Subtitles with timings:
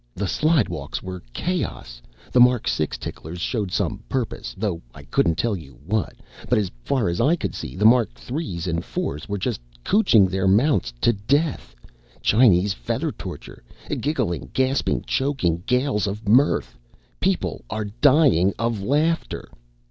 [0.15, 2.01] The slidewalks were chaos.
[2.31, 6.15] The Mark 6 ticklers showed some purpose, though I couldn't tell you what,
[6.49, 10.27] but as far as I could see the Mark 3s and 4s were just cootching
[10.27, 11.75] their mounts to death
[12.19, 13.63] Chinese feather torture.
[13.99, 15.61] Giggling, gasping, choking...
[15.67, 16.79] gales of mirth.
[17.19, 19.49] People are dying of laughter